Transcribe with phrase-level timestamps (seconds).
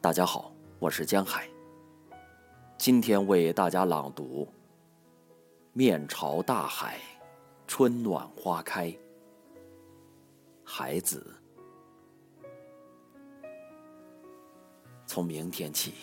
[0.00, 1.48] 大家好，我是江海。
[2.78, 4.46] 今天为大家朗读
[5.72, 7.00] 《面朝大海，
[7.66, 8.86] 春暖花开》。
[10.62, 11.36] 孩子，
[15.04, 15.94] 从明天起，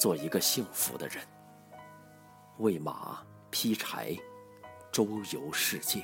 [0.00, 1.22] 做一个幸福的人，
[2.56, 4.16] 喂马、劈柴，
[4.90, 6.02] 周游世界。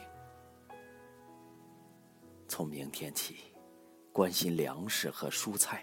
[2.47, 3.37] 从明天起，
[4.13, 5.83] 关心粮食和蔬菜。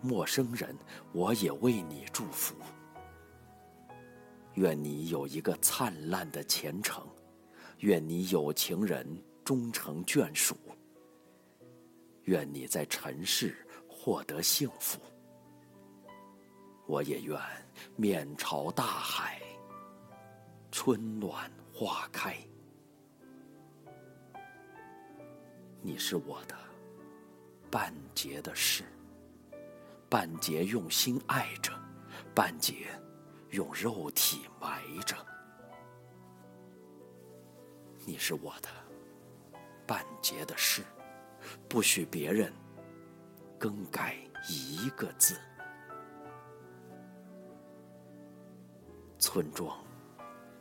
[0.00, 0.76] 陌生人，
[1.12, 2.54] 我也为你祝福。
[4.54, 7.06] 愿你有一个灿烂的前程。
[7.80, 9.06] 愿你有情人
[9.44, 10.56] 终成眷属。
[12.24, 13.56] 愿你在尘世
[13.88, 15.00] 获得幸福。
[16.86, 17.40] 我也愿
[17.94, 19.40] 面朝大海，
[20.72, 22.36] 春暖花开。
[25.80, 26.56] 你是我的
[27.70, 28.82] 半截的事，
[30.10, 31.70] 半截用心爱着，
[32.34, 32.86] 半截
[33.50, 35.14] 用肉体埋着。
[38.06, 38.68] 你是我的
[39.86, 40.82] 半截的事，
[41.68, 42.50] 不许别人
[43.58, 44.16] 更改
[44.48, 45.38] 一个字。
[49.18, 49.76] 村庄，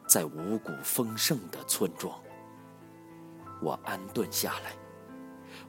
[0.05, 2.21] 在五谷丰盛的村庄，
[3.61, 4.73] 我安顿下来。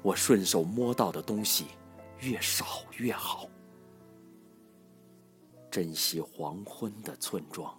[0.02, 1.68] 我顺手摸到的东西
[2.18, 2.64] 越少
[2.96, 3.48] 越好。
[5.70, 7.78] 珍惜黄昏的村庄，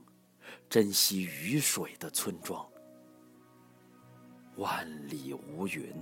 [0.69, 2.65] 珍惜雨水的村庄。
[4.57, 5.93] 万里无云，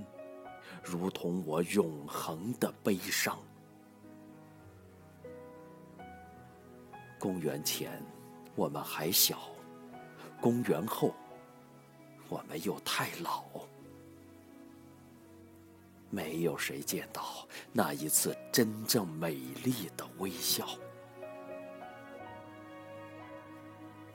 [0.84, 3.38] 如同我永恒的悲伤。
[7.20, 8.03] 公元前，
[8.56, 9.38] 我们还小；
[10.42, 11.14] 公元后，
[12.28, 13.44] 我们又太老。
[16.09, 19.34] 没有谁见到那一次真正美
[19.64, 20.68] 丽的微笑。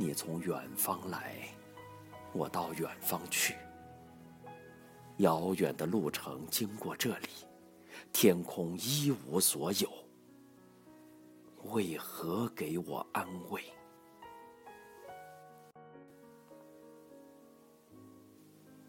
[0.02, 1.48] 你从远方来，
[2.32, 3.54] 我到远方去。
[5.18, 7.28] 遥远的路程经过这里，
[8.12, 9.88] 天空一无所有，
[11.70, 13.62] 为何给我安慰？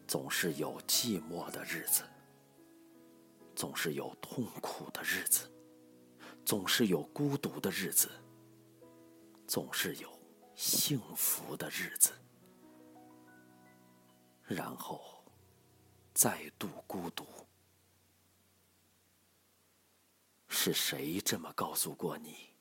[0.07, 2.01] 总是有寂寞的日子，
[3.55, 5.47] 总是有痛苦的日子，
[6.43, 8.09] 总是有孤独的日子，
[9.45, 10.11] 总是有
[10.55, 12.11] 幸福的日子，
[14.45, 15.11] 然后。
[16.15, 17.25] 再度孤独，
[20.47, 22.53] 是谁这么告诉过你？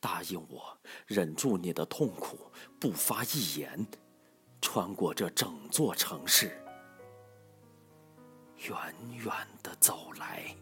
[0.00, 2.50] 答应我，忍住你的痛苦，
[2.80, 3.86] 不发一言，
[4.62, 6.58] 穿过这整座城市，
[8.56, 9.30] 远远
[9.62, 10.56] 的走来，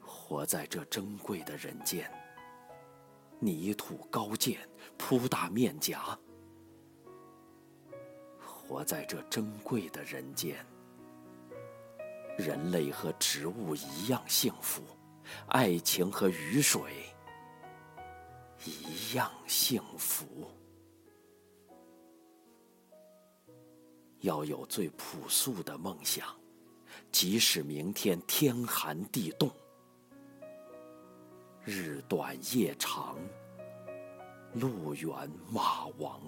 [0.00, 2.08] 活在这珍贵的人间，
[3.40, 4.60] 泥土高见，
[4.96, 6.16] 铺大面颊。
[8.38, 10.64] 活在这珍贵的人间，
[12.38, 14.82] 人类和植物一样幸福，
[15.48, 16.80] 爱情和雨水
[18.64, 20.48] 一样幸福。
[24.20, 26.24] 要有最朴素的梦想，
[27.10, 29.50] 即使明天天寒地冻，
[31.64, 33.18] 日短夜长，
[34.54, 35.10] 路远
[35.52, 36.18] 马亡。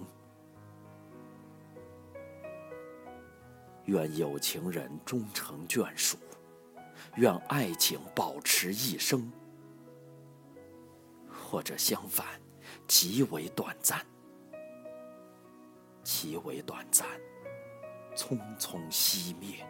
[3.85, 6.17] 愿有情人终成眷属，
[7.15, 9.31] 愿爱情保持一生，
[11.27, 12.25] 或者相反，
[12.87, 14.05] 极为短暂，
[16.03, 17.07] 极为短暂，
[18.15, 19.65] 匆匆熄灭。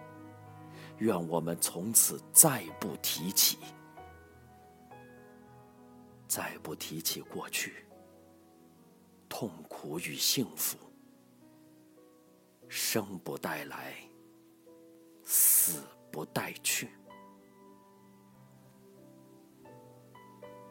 [0.97, 3.57] 愿我们从此再不提起，
[6.33, 7.85] 再不提起过去，
[9.29, 10.75] 痛苦与幸福。
[12.67, 13.93] 生不带来，
[15.23, 16.89] 死不带去。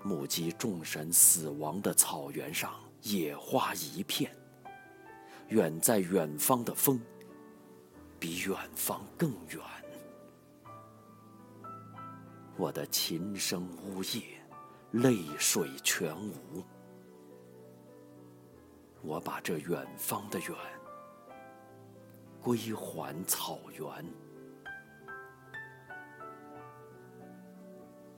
[0.02, 4.36] 目击众神死亡的草原上，野花一片。
[5.46, 7.00] 远在远方的风，
[8.18, 9.60] 比远方更远。
[12.56, 14.41] 我的琴声呜咽，
[14.92, 16.62] 泪水全无。
[19.02, 20.50] 我把这远方的远，
[22.40, 24.04] 归还草原。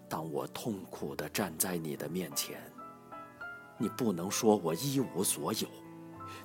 [0.09, 2.61] 当我痛苦的站在你的面前，
[3.79, 5.69] 你不能说我一无所有，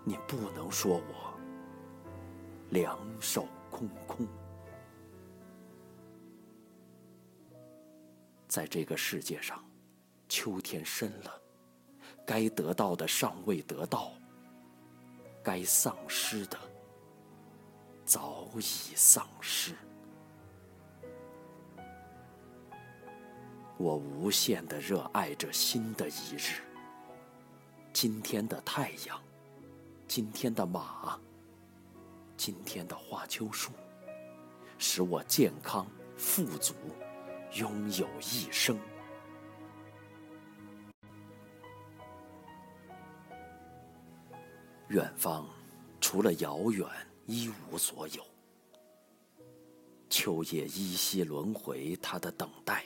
[0.04, 1.34] 你不能说我
[2.70, 4.28] 两手空空。
[8.48, 9.64] 在这个世界上，
[10.30, 11.42] 秋天深了，
[12.26, 14.14] 该得到的尚未得到。
[15.44, 16.58] 该丧失的，
[18.06, 18.62] 早已
[18.96, 19.74] 丧失。
[23.78, 26.62] 我无限的热爱着新的一日。
[27.92, 29.20] 今天的太阳，
[30.08, 31.20] 今天的马，
[32.38, 33.72] 今天的花秋树，
[34.78, 36.76] 使我健康富足，
[37.54, 38.78] 拥有一生。
[44.90, 45.48] 远方，
[46.02, 46.88] 除了遥远，
[47.28, 48.26] 一无所有。
[50.10, 52.84] 秋叶依稀轮回，它的等待。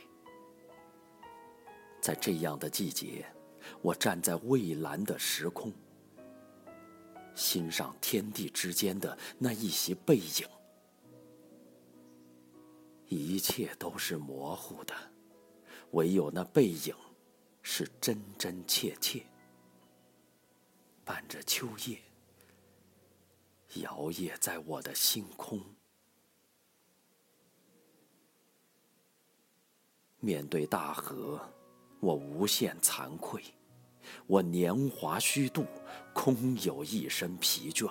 [2.01, 3.25] 在这样的季节，
[3.81, 5.71] 我站在蔚蓝的时空，
[7.33, 10.45] 欣赏天地之间的那一袭背影。
[13.07, 14.93] 一切都是模糊的，
[15.91, 16.93] 唯有那背影，
[17.61, 19.23] 是真真切切。
[21.05, 21.99] 伴着秋叶，
[23.81, 25.61] 摇曳在我的星空。
[30.19, 31.39] 面对大河，
[31.99, 33.43] 我无限惭愧，
[34.27, 35.65] 我年华虚度，
[36.13, 37.89] 空有一身疲倦。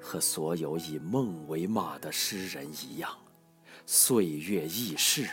[0.00, 3.16] 和所有以梦为马的诗人一样，
[3.86, 5.28] 岁月易逝，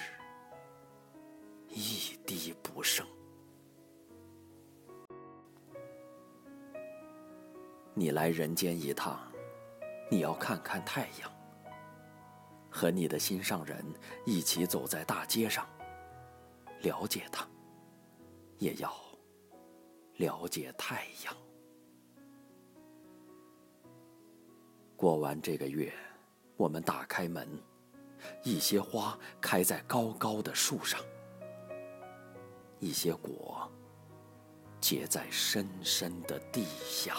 [1.70, 3.06] 一滴不剩。
[8.00, 9.19] 你来人间一趟，
[10.10, 11.30] 你要看看太阳，
[12.69, 13.86] 和你的心上人
[14.25, 15.68] 一起走在大街上，
[16.80, 17.46] 了解他，
[18.57, 18.90] 也要
[20.16, 21.36] 了解太阳。
[24.95, 25.94] 过完这个月，
[26.56, 27.45] 我们打开门，
[28.44, 31.02] 一些花开在高高的树上，
[32.80, 33.69] 一些果
[34.80, 37.18] 结在深深的地下。